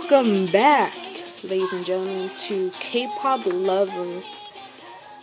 [0.00, 0.94] Welcome back,
[1.44, 4.22] ladies and gentlemen, to K-pop Lover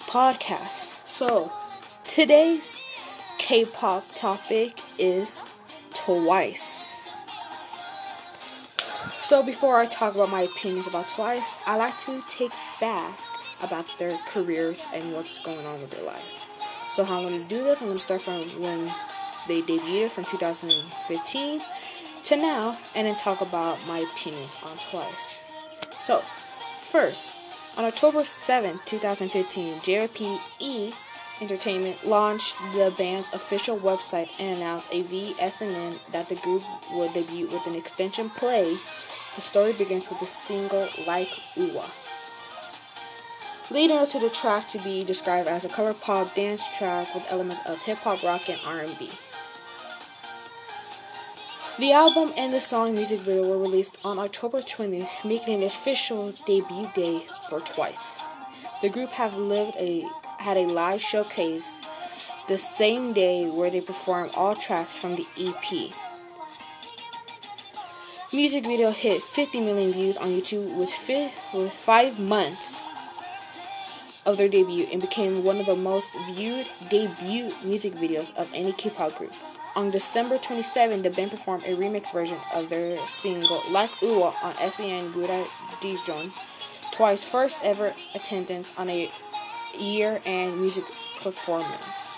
[0.02, 1.08] podcast.
[1.08, 1.52] So,
[2.04, 2.84] today's
[3.40, 5.44] K-pop topic is
[5.96, 7.12] Twice.
[9.24, 13.20] So, before I talk about my opinions about Twice, I like to take back
[13.64, 16.48] about their careers and what's going on with their lives.
[16.90, 18.86] So, how I'm going to do this, I'm going to start from when
[19.48, 21.62] they debuted from 2015
[22.28, 25.38] to now and then talk about my opinions on Twice.
[25.98, 30.94] So, first, on October 7, 2015, JYP
[31.40, 37.46] Entertainment launched the band's official website and announced a VSNN that the group would debut
[37.46, 38.74] with an extension play.
[39.36, 41.94] The story begins with the single Like Ooh-Ahh.
[43.70, 47.32] Leading up to the track to be described as a color pop dance track with
[47.32, 49.10] elements of hip hop, rock, and R&B.
[51.80, 56.32] The album and the song music video were released on October 20th, making an official
[56.48, 58.20] debut day for Twice.
[58.82, 60.04] The group have lived a
[60.40, 61.82] had a live showcase
[62.48, 65.94] the same day where they performed all tracks from the EP.
[68.34, 72.88] Music video hit 50 million views on YouTube with, fi- with five months
[74.26, 78.74] of their debut and became one of the most viewed debut music videos of any
[78.74, 79.32] K-pop group.
[79.78, 84.54] On December 27, the band performed a remix version of their single Like Ooh-Ahh on
[84.56, 85.46] SBS Gayo
[85.80, 86.32] Daejeon,
[86.92, 89.12] twice first ever attendance on a
[89.80, 90.84] year-end music
[91.22, 92.16] performance.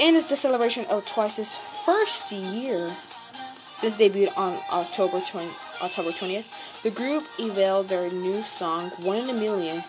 [0.00, 2.90] And it's the celebration of Twice's first year
[3.72, 5.50] since debuted on October 20,
[5.82, 6.73] October 20th.
[6.84, 9.80] The group unveiled their new song, One in a Million,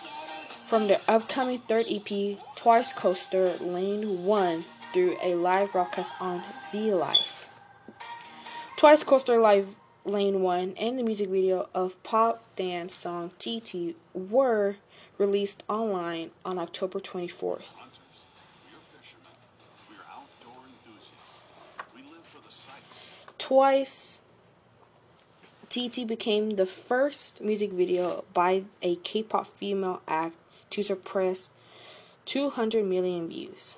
[0.64, 2.08] from their upcoming third EP,
[2.56, 4.64] Twicecoaster Lane 1,
[4.94, 6.42] through a live broadcast on
[6.72, 7.50] V Live.
[8.78, 9.76] Twicecoaster Live
[10.06, 14.76] Lane 1 and the music video of pop dance song TT were
[15.18, 17.74] released online on October 24th.
[23.36, 24.18] Twice
[25.76, 30.34] TT became the first music video by a K-pop female act
[30.70, 31.50] to surpass
[32.24, 33.76] 200 million views.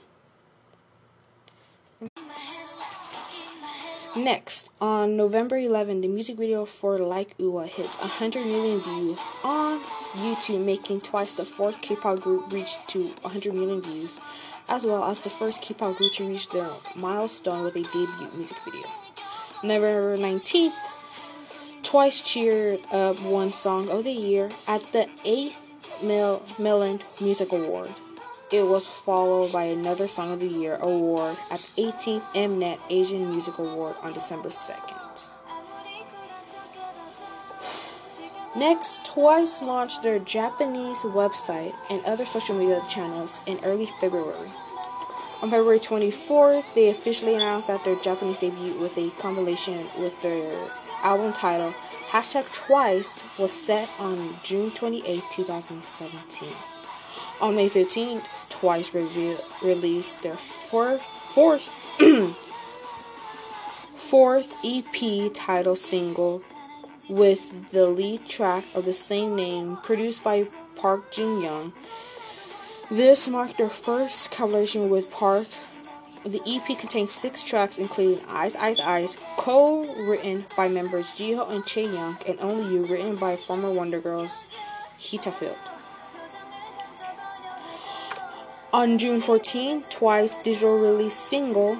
[4.14, 9.80] Next, on November 11, the music video for Like Ooh-Ahh hit 100 million views on
[10.14, 14.20] YouTube, making twice the fourth K-pop group reach to 100 million views,
[14.68, 18.56] as well as the first K-pop group to reach their milestone with a debut music
[18.64, 18.86] video.
[19.64, 20.76] November 19th,
[21.88, 27.88] Twice cheered up one song of the year at the 8th Mil- Melon Music Award.
[28.52, 33.30] It was followed by another Song of the Year award at the 18th Mnet Asian
[33.30, 35.30] Music Award on December 2nd.
[38.54, 44.50] Next, Twice launched their Japanese website and other social media channels in early February.
[45.40, 50.68] On February 24th, they officially announced that their Japanese debut with a compilation with their
[51.02, 51.72] album title
[52.10, 56.48] Hashtag Twice was set on June 28, 2017.
[57.40, 61.62] On May 15th, Twice revealed, released their fourth fourth
[63.94, 66.42] fourth EP title single
[67.08, 70.46] with the lead track of the same name produced by
[70.76, 71.72] Park Jin Young.
[72.90, 75.46] This marked their first collaboration with Park.
[76.24, 81.64] The EP contains six tracks, including Eyes, Eyes, Eyes, co written by members Jihyo and
[81.64, 84.44] Chaeyoung, and Only You, written by former Wonder Girls
[84.98, 85.56] Hita Field.
[88.72, 91.78] On June 14, Twice digital release single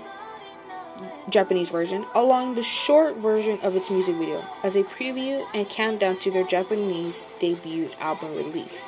[1.28, 6.16] Japanese version, along the short version of its music video, as a preview and countdown
[6.20, 8.84] to their Japanese debut album release.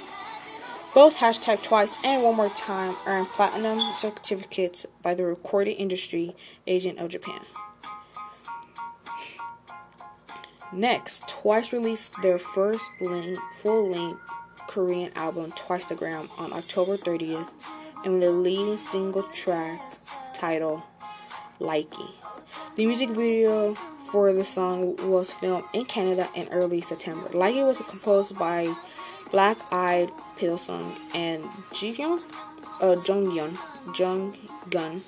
[0.94, 6.34] Both hashtag Twice and One More Time earned platinum certificates by the Recording Industry
[6.66, 7.40] Agent of Japan.
[10.72, 12.92] Next, Twice released their first
[13.52, 14.20] full length
[14.70, 17.50] Korean album Twicetagram on October 30th
[18.04, 19.80] and with the leading single track
[20.32, 20.82] titled
[21.58, 22.14] Likey.
[22.76, 27.28] The music video for the song was filmed in Canada in early September.
[27.30, 28.72] Likey was composed by
[29.32, 31.42] Black Eyed Pilseung and
[31.74, 32.22] Jiyoung,
[32.80, 33.56] uh, Jonghyun,
[33.88, 35.00] Jonghyun,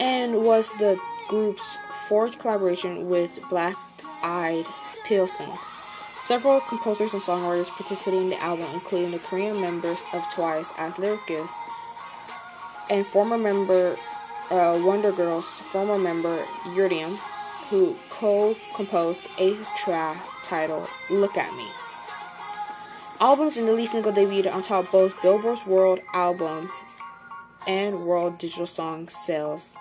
[0.00, 0.98] and was the
[1.28, 1.76] group's
[2.08, 3.76] fourth collaboration with Black
[4.24, 4.64] Eyed
[5.06, 5.73] Pilseung.
[6.24, 10.94] Several composers and songwriters participated in the album, including the Korean members of Twice as
[10.94, 11.52] lyricists
[12.88, 13.98] and former member
[14.50, 16.34] uh, Wonder Girls' former member
[16.72, 17.18] Yuriem,
[17.68, 21.66] who co-composed a track titled "Look at Me."
[23.20, 26.70] Albums and the lead single debuted on top both Billboard's World Album
[27.66, 29.76] and World Digital Song sales.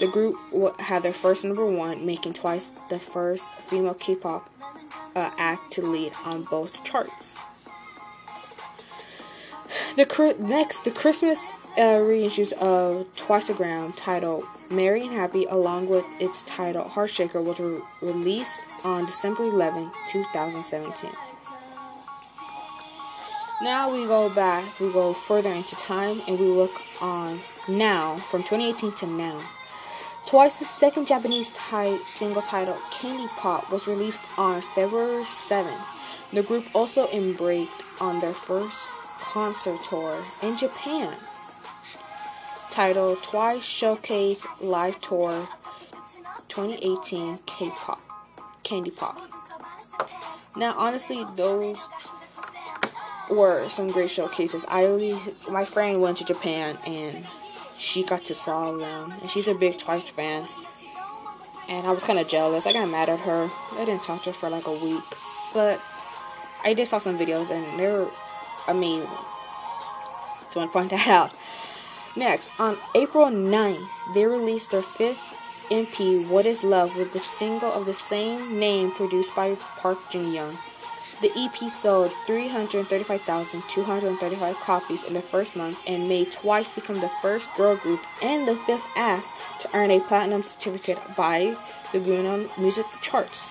[0.00, 0.34] The group
[0.80, 4.48] had their first number one, making Twice the first female K-pop
[5.14, 7.38] uh, act to lead on both charts.
[9.96, 16.44] The next, the Christmas uh, reissues of Twicetagram titled "Merry and Happy," along with its
[16.44, 21.10] title "Heartshaker," was re- released on December 11, 2017.
[23.62, 28.42] Now we go back, we go further into time, and we look on now from
[28.42, 29.38] 2018 to now.
[30.26, 31.52] Twice's second Japanese
[32.06, 35.72] single titled Candy Pop was released on February 7.
[36.32, 38.88] The group also embarked on their first
[39.18, 41.12] concert tour in Japan,
[42.70, 45.48] titled Twice Showcase Live Tour
[46.48, 48.00] 2018 K-pop,
[48.62, 49.18] Candy Pop.
[50.56, 51.88] Now, honestly, those
[53.30, 54.64] were some great showcases.
[54.68, 55.18] I really,
[55.50, 57.24] my friend went to Japan and
[57.80, 60.46] she got to saw them, and she's a big Twice fan.
[61.68, 62.66] And I was kind of jealous.
[62.66, 63.48] I got mad at her.
[63.78, 65.02] I didn't talk to her for like a week,
[65.54, 65.80] but
[66.62, 68.06] I did saw some videos and they're
[68.68, 69.06] amazing.
[70.50, 71.32] So I want to point that out.
[72.16, 75.22] Next, on April 9th, they released their fifth
[75.70, 80.32] MP, What Is Love, with the single of the same name produced by Park Jin
[80.32, 80.56] Young.
[81.20, 87.54] The EP sold 335,235 copies in the first month and made Twice become the first
[87.56, 89.26] girl group and the fifth act
[89.60, 91.54] to earn a platinum certificate by
[91.92, 93.48] the Gaon Music Charts.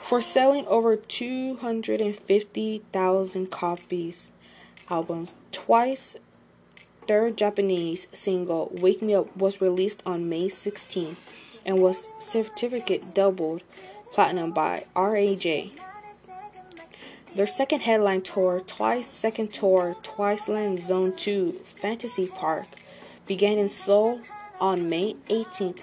[0.00, 4.30] For selling over 250,000 copies
[4.88, 6.16] albums, Twice
[7.06, 13.62] third Japanese single Wake Me Up was released on May 16th and was certificate doubled
[14.14, 15.72] platinum by RAJ.
[17.34, 22.66] Their second headline tour, Twice second tour, Twiceland Zone 2 Fantasy Park,
[23.26, 24.20] began in Seoul
[24.60, 25.80] on May 18th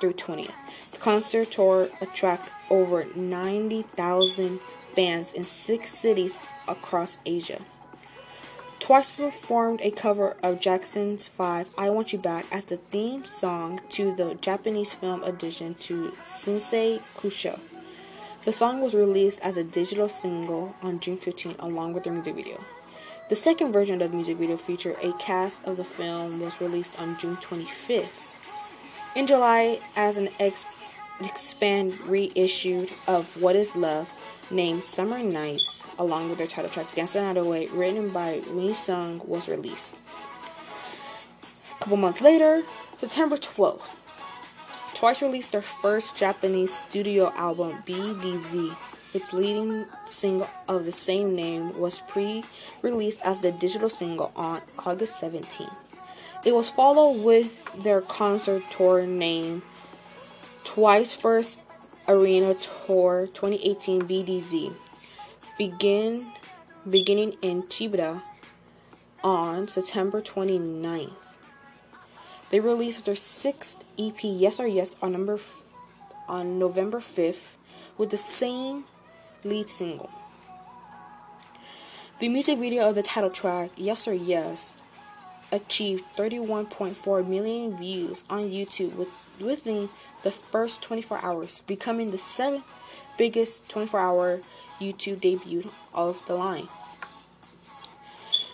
[0.00, 0.90] through 20th.
[0.90, 4.58] The concert tour attracted over 90,000
[4.96, 6.34] fans in six cities
[6.66, 7.60] across Asia.
[8.80, 13.80] Twice performed a cover of Jackson's 5 I Want You Back as the theme song
[13.90, 17.77] to the Japanese film edition to Sensei Kunshu.
[18.44, 22.36] The song was released as a digital single on June 15 along with the music
[22.36, 22.60] video.
[23.28, 26.98] The second version of the music video featured a cast of the film was released
[27.00, 28.22] on June 25th.
[29.16, 30.64] In July, as an ex
[31.20, 34.08] expand reissued of What Is Love
[34.52, 39.26] named Summer Nights, along with their title track Dance the Night Away, written by Wheesung,
[39.26, 39.96] was released.
[41.74, 42.62] A couple months later,
[42.96, 43.97] September 12th,
[44.98, 49.14] Twice released their first Japanese studio album, BDZ.
[49.14, 52.42] Its leading single of the same name was pre
[52.82, 55.72] released as the digital single on August 17th.
[56.44, 59.62] It was followed with their concert tour named
[60.64, 61.62] Twice First
[62.08, 64.74] Arena Tour 2018 BDZ
[65.56, 66.26] begin
[66.90, 68.20] beginning in Chiba
[69.22, 71.37] on September 29th.
[72.50, 75.38] They released their sixth EP Yes or Yes on number
[76.28, 77.56] on November 5th
[77.96, 78.84] with the same
[79.44, 80.10] lead single.
[82.20, 84.74] The music video of the title track Yes or Yes
[85.52, 89.08] achieved 31.4 million views on YouTube with,
[89.40, 89.88] within
[90.22, 92.66] the first 24 hours, becoming the seventh
[93.16, 94.40] biggest 24 hour
[94.80, 96.68] YouTube debut of the line.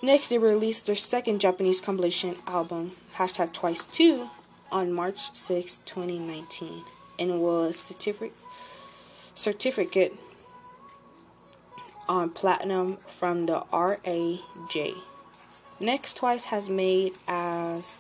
[0.04, 4.28] Next, they released their second Japanese compilation album, hashtag Twice 2,
[4.70, 6.84] on March 6, 2019,
[7.18, 8.37] and was certificate
[9.34, 10.12] certificate
[12.06, 14.92] on platinum from the RAJ.
[15.80, 17.96] Next, Twice has made as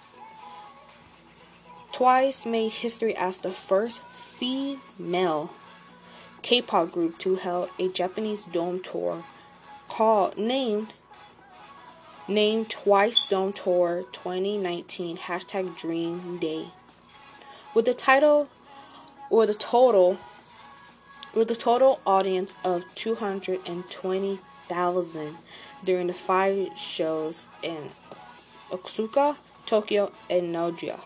[1.90, 5.54] Twice made history as the first female
[6.42, 9.24] K-pop group to hold a Japanese dome tour
[9.88, 10.92] called named
[12.28, 16.66] named Twice Dome Tour 2019 hashtag Dream Day.
[17.74, 18.48] With the title
[19.30, 20.18] or the total
[21.34, 25.36] with a total audience of 220,000
[25.84, 27.88] during the five shows in
[28.72, 31.00] Osaka, Tokyo, and Nagoya.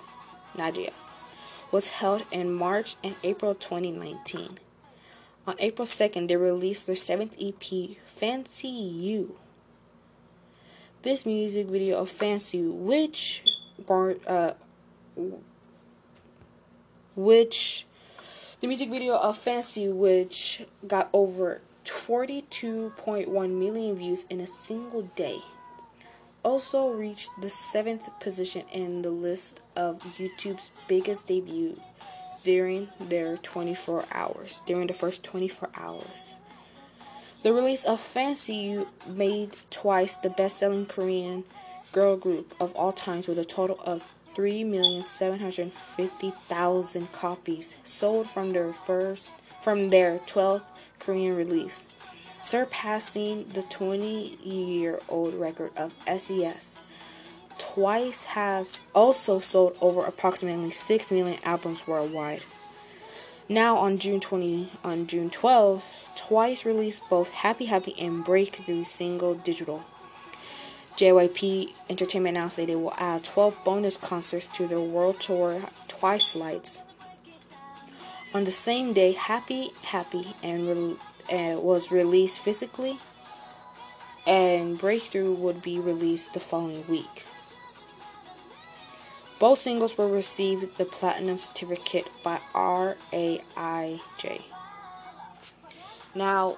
[0.57, 0.93] Nadia,
[1.71, 4.59] was held in March and April 2019.
[5.47, 9.37] On April 2nd, they released their seventh EP, Fancy You.
[11.03, 13.45] This music video of Fancy, which
[13.89, 14.53] uh,
[17.15, 17.87] which
[18.61, 25.39] the music video of Fancy, which got over 42.1 million views in a single day
[26.43, 31.81] also reached the seventh position in the list of YouTube's biggest debut
[32.43, 36.35] during their 24 hours, during the first 24 hours.
[37.43, 41.45] The release of Fancy You made twice the best selling Korean
[41.93, 49.35] girl group of all times with a total of 3,750,000 copies sold from their first
[49.61, 50.65] from their 12th
[50.99, 51.87] Korean release
[52.41, 56.81] surpassing the 20 year old record of SES.
[57.59, 62.45] Twice has also sold over approximately 6 million albums worldwide.
[63.49, 65.85] Now on June 20 on June 12,
[66.29, 69.87] Twice released both Happy Happy and Breakthrough single digital.
[70.99, 76.83] JYP Entertainment announced that they will add 12 bonus concerts to their world tour Twicelights.
[78.35, 82.99] On the same day, Happy Happy and and uh, was released physically,
[84.27, 87.25] and Breakthrough would be released the following week.
[89.39, 94.43] Both singles will receive the platinum certificate by RAIJ.
[96.19, 96.57] Now,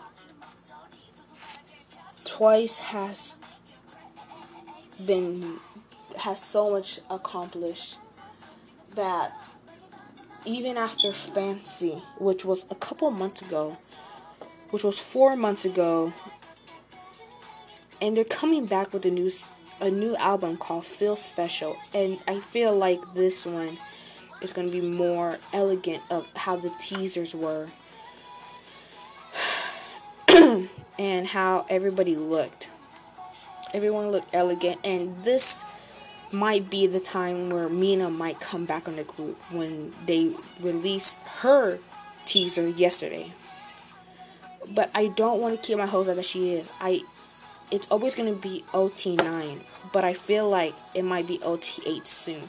[2.25, 3.41] Twice has
[5.05, 5.59] been
[6.19, 7.99] has so much accomplished
[8.95, 9.35] that
[10.47, 13.77] even after Fancy, which was a couple months ago,
[14.71, 16.15] which was four months ago,
[18.01, 19.31] and they're coming back with a new
[19.79, 23.77] a new album called Feel Special, and I feel like this one
[24.41, 27.69] is going to be more elegant of how the teasers were
[31.01, 32.71] and how everybody looked.
[33.75, 35.65] Everyone looked elegant, and this
[36.31, 41.19] might be the time where Mina might come back on the group when they released
[41.41, 41.79] her
[42.27, 43.33] teaser yesterday
[44.75, 46.71] but I don't want to keep my hopes up that she is.
[46.81, 47.01] I
[47.71, 52.43] it's always going to be OT9, but I feel like it might be OT8 soon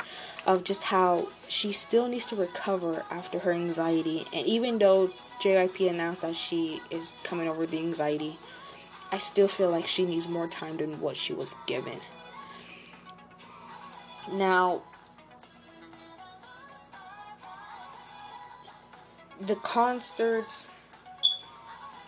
[0.45, 4.23] of just how she still needs to recover after her anxiety.
[4.33, 5.09] And even though
[5.41, 8.37] JYP announced that she is coming over the anxiety,
[9.11, 11.99] I still feel like she needs more time than what she was given.
[14.31, 14.81] Now,
[19.39, 20.69] the concerts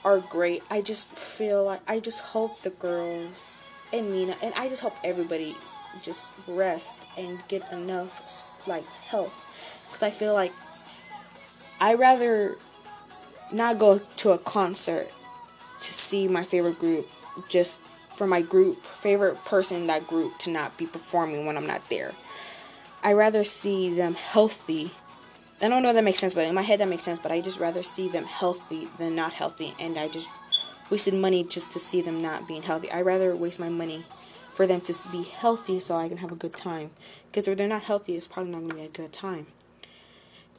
[0.06, 0.62] are great.
[0.70, 3.60] I just feel like I just hope the girls
[3.92, 5.56] and Mina and I just hope everybody
[6.02, 9.44] just rest and get enough like health
[9.88, 10.52] because I feel like
[11.80, 12.56] I rather
[13.52, 15.08] not go to a concert
[15.82, 17.08] to see my favorite group
[17.50, 21.68] just for my group favorite person in that group to not be performing when I'm
[21.68, 22.12] not there.
[23.04, 24.92] I rather see them healthy.
[25.62, 27.20] I don't know if that makes sense, but in my head that makes sense.
[27.20, 30.30] But I just rather see them healthy than not healthy, and I just
[30.90, 32.90] wasted money just to see them not being healthy.
[32.92, 34.06] I rather waste my money
[34.54, 36.92] for them to be healthy so I can have a good time.
[37.26, 39.48] Because if they're not healthy, it's probably not going to be a good time.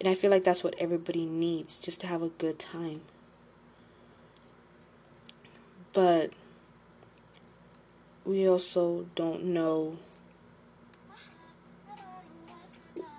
[0.01, 3.03] And I feel like that's what everybody needs, just to have a good time.
[5.93, 6.33] But
[8.25, 9.99] we also don't know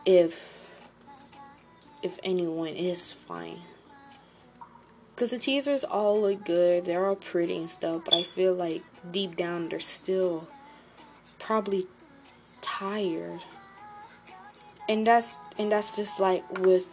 [0.05, 0.87] if
[2.03, 3.59] if anyone is fine.
[5.15, 8.83] Cause the teasers all look good, they're all pretty and stuff, but I feel like
[9.09, 10.49] deep down they're still
[11.39, 11.87] probably
[12.61, 13.39] tired.
[14.87, 16.91] And that's and that's just like with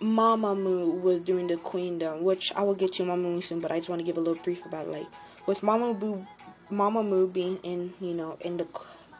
[0.00, 3.90] Mamamoo was doing the Queendom, which I will get to Mamamoo soon, but I just
[3.90, 4.90] want to give a little brief about it.
[4.90, 5.06] Like
[5.46, 6.26] with Mamamoo,
[6.70, 8.64] Mamamoo being in you know in the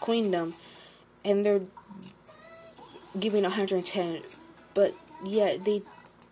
[0.00, 0.54] Queendom,
[1.24, 1.60] and they're
[3.18, 4.22] giving 110,
[4.72, 4.92] but
[5.24, 5.82] yeah they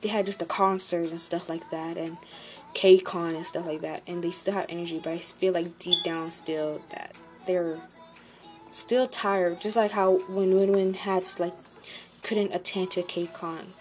[0.01, 2.17] they had just a concert and stuff like that, and
[2.75, 6.03] KCON and stuff like that, and they still have energy, but I feel like deep
[6.05, 7.18] down still that
[7.49, 7.79] they're
[8.71, 11.55] still tired, just like how when WinWin had like
[12.23, 13.77] couldn't attend to KCON.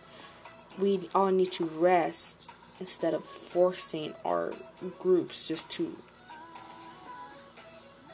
[0.80, 4.54] We all need to rest instead of forcing our
[5.00, 5.96] groups just to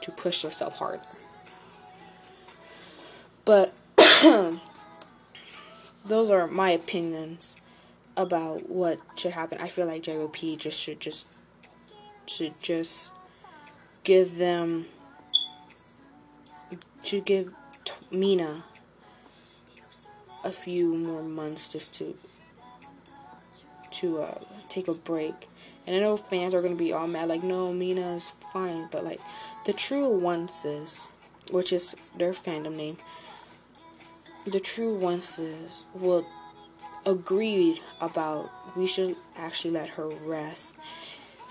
[0.01, 1.01] to push yourself harder.
[3.45, 3.73] But
[6.05, 7.57] those are my opinions
[8.17, 9.59] about what should happen.
[9.61, 11.27] I feel like JYP just should just
[12.25, 13.11] should just
[14.03, 14.85] give them
[17.03, 17.53] to give
[18.11, 18.63] Mina
[20.43, 22.15] a few more months just to
[23.91, 24.39] to uh,
[24.69, 25.33] take a break.
[25.85, 29.03] And I know fans are gonna be all mad, like, no, Mina is fine, but
[29.03, 29.19] like
[29.65, 31.07] the true Onces,
[31.51, 32.97] which is their fandom name,
[34.45, 36.25] the true Onces will
[37.05, 40.75] agree about we should actually let her rest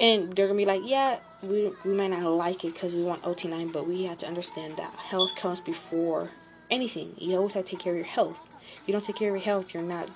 [0.00, 3.22] and they're gonna be like, yeah, we we might not like it because we want
[3.22, 6.30] OT9, but we have to understand that health comes before
[6.70, 7.12] anything.
[7.16, 8.48] You always have to take care of your health.
[8.74, 10.08] If you don't take care of your health, you're not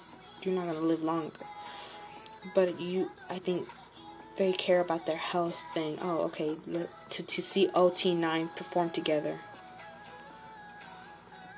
[0.42, 1.32] you're not gonna live longer.
[2.54, 3.68] But you, I think
[4.36, 5.98] they care about their health thing.
[6.00, 6.54] Oh, okay,
[7.10, 9.38] to to see OT9 perform together.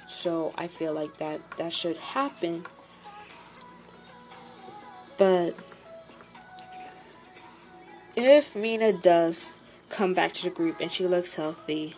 [0.07, 2.65] So I feel like that that should happen.
[5.19, 5.55] But
[8.27, 9.55] if Mina does
[9.91, 11.95] come back to the group and she looks healthy,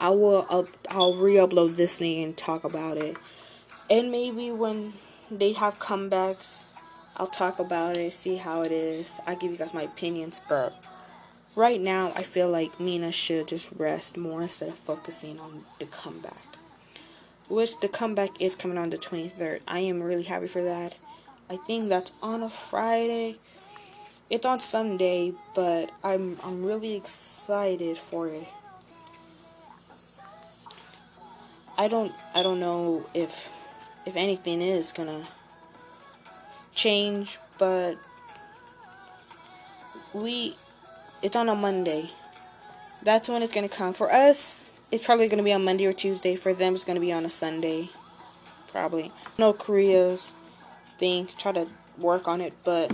[0.00, 3.16] I will up, I'll re-upload this thing and talk about it.
[3.90, 4.92] And maybe when
[5.30, 6.66] they have comebacks,
[7.16, 9.20] I'll talk about it, see how it is.
[9.26, 10.74] I give you guys my opinions, but
[11.54, 15.86] right now I feel like Mina should just rest more instead of focusing on the
[15.86, 16.44] comeback.
[17.48, 19.60] Which the comeback is coming on the 23rd.
[19.66, 20.98] I am really happy for that.
[21.48, 23.36] I think that's on a Friday
[24.30, 28.48] it's on Sunday, but I'm I'm really excited for it.
[31.78, 33.52] I don't I don't know if
[34.06, 35.22] if anything is gonna
[36.74, 37.96] change, but
[40.12, 40.56] we
[41.22, 42.10] it's on a Monday.
[43.02, 43.92] That's when it's gonna come.
[43.92, 46.34] For us, it's probably gonna be on Monday or Tuesday.
[46.34, 47.90] For them, it's gonna be on a Sunday,
[48.72, 49.12] probably.
[49.38, 50.34] No Korea's
[50.98, 51.28] thing.
[51.38, 52.90] Try to work on it, but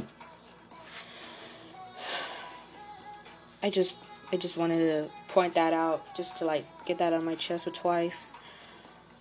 [3.62, 3.96] I just
[4.33, 7.66] I just wanted to point that out just to like get that on my chest
[7.66, 8.35] with twice.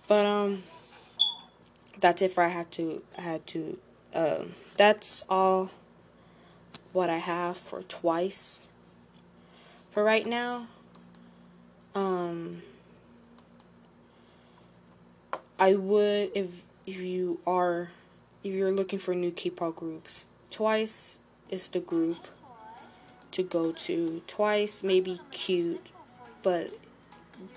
[0.08, 0.62] But um
[2.00, 3.78] that's it for I had to I had to
[4.14, 5.70] um that's all
[6.92, 8.68] what I have for twice
[9.90, 10.66] for right now.
[11.94, 12.62] Um
[15.58, 17.90] I would if if you are
[18.42, 22.28] if you're looking for new K-pop groups, Twice is the group
[23.32, 25.84] to go to twice, maybe cute,
[26.42, 26.70] but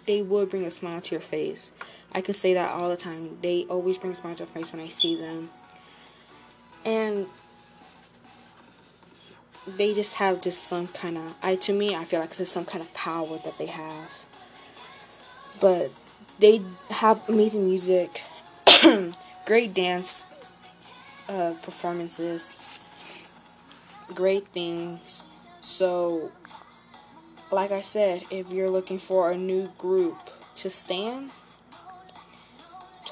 [0.06, 1.72] they would bring a smile to your face.
[2.12, 3.38] I can say that all the time.
[3.42, 5.50] They always bring a smile to your face when I see them.
[6.86, 7.28] And
[9.68, 12.66] they just have just some kind of I to me I feel like there's some
[12.66, 14.26] kind of power that they have.
[15.60, 15.92] But
[16.40, 18.22] they have amazing music,
[19.46, 20.26] great dance
[21.28, 22.58] uh, performances,
[24.14, 25.24] great things
[25.66, 26.32] so,
[27.52, 30.18] like I said, if you're looking for a new group
[30.56, 31.32] to stand,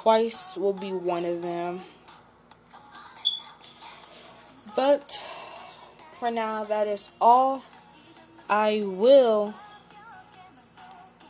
[0.03, 1.79] Twice will be one of them.
[4.75, 5.13] But
[6.19, 7.63] for now, that is all.
[8.49, 9.53] I will.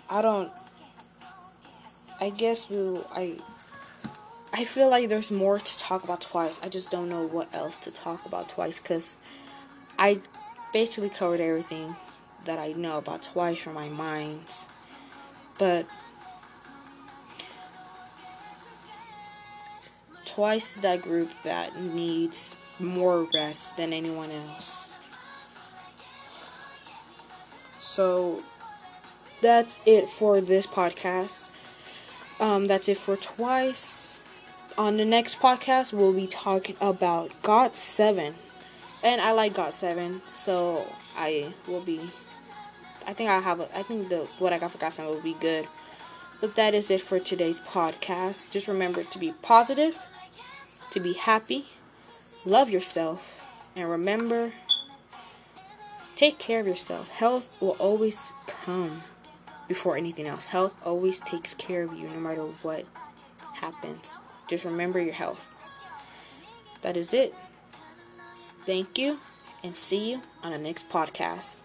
[0.10, 0.52] I don't.
[2.20, 3.06] I guess we'll.
[3.14, 3.38] I.
[4.52, 6.60] I feel like there's more to talk about twice.
[6.64, 9.18] I just don't know what else to talk about twice because
[10.00, 10.20] I
[10.74, 11.96] basically covered everything
[12.46, 14.44] that I know about twice from my mind.
[15.58, 15.86] But
[20.26, 24.92] twice is that group that needs more rest than anyone else.
[27.80, 28.42] So
[29.42, 31.52] that's it for this podcast.
[32.40, 34.20] Um, that's it for twice.
[34.78, 38.34] On the next podcast, we'll be talking about GOT7.
[39.04, 40.88] And I like GOT7, so
[41.18, 42.00] I will be.
[43.06, 43.60] I think I have.
[43.60, 45.68] A, I think the what I got for GOT7 will be good.
[46.40, 48.52] But that is it for today's podcast.
[48.52, 50.06] Just remember to be positive,
[50.92, 51.66] to be happy,
[52.46, 54.54] love yourself, and remember
[56.16, 57.10] take care of yourself.
[57.10, 59.02] Health will always come
[59.68, 60.46] before anything else.
[60.46, 62.88] Health always takes care of you no matter what
[63.56, 64.20] happens.
[64.48, 65.62] Just remember your health.
[66.82, 67.34] That is it.
[68.66, 69.20] Thank you
[69.64, 71.58] and see you on the next podcast.